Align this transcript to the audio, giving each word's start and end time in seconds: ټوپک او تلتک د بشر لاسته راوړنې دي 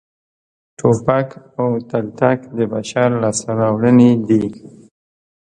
ټوپک 0.77 1.27
او 1.59 1.69
تلتک 1.89 2.39
د 2.57 2.59
بشر 2.73 3.09
لاسته 3.21 3.51
راوړنې 3.61 4.11
دي 4.27 4.43